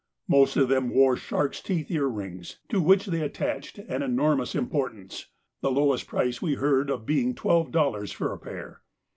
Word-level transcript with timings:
Most 0.27 0.57
of 0.57 0.67
them 0.67 0.89
wore 0.89 1.15
sharks' 1.15 1.61
teeth 1.61 1.91
earrings, 1.91 2.57
to 2.69 2.81
which 2.81 3.05
they 3.05 3.21
attach 3.21 3.77
an 3.77 4.01
enormous 4.01 4.55
importance, 4.55 5.27
the 5.61 5.69
lowest 5.69 6.07
price 6.07 6.41
we 6.41 6.55
heard 6.55 6.89
of 6.89 7.05
being 7.05 7.35
twelve 7.35 7.71
dollars 7.71 8.11
for 8.11 8.33
a 8.33 8.39
pair. 8.39 8.81